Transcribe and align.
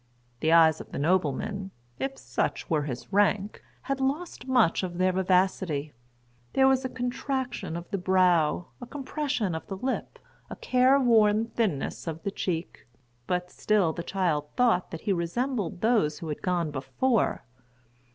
The 0.39 0.51
eyes 0.51 0.81
of 0.81 0.91
the 0.91 0.97
nobleman, 0.97 1.69
if 1.99 2.15
such[Pg 2.15 2.65
24] 2.65 2.67
were 2.71 2.81
his 2.87 3.13
rank, 3.13 3.61
had 3.83 3.99
lost 4.01 4.47
much 4.47 4.81
of 4.81 4.97
their 4.97 5.11
vivacity; 5.11 5.93
there 6.53 6.67
was 6.67 6.83
a 6.83 6.89
contraction 6.89 7.77
of 7.77 7.87
the 7.91 7.99
brow, 7.99 8.65
a 8.81 8.87
compression 8.87 9.53
of 9.53 9.67
the 9.67 9.77
lip, 9.77 10.17
a 10.49 10.55
care 10.55 10.99
worn 10.99 11.45
thinness 11.49 12.07
of 12.07 12.23
the 12.23 12.31
cheek; 12.31 12.87
but 13.27 13.51
still 13.51 13.93
the 13.93 14.01
child 14.01 14.47
thought 14.55 14.89
that 14.89 15.01
he 15.01 15.13
resembled 15.13 15.81
those 15.81 16.17
who 16.17 16.29
had 16.29 16.41
gone 16.41 16.71
before. 16.71 17.43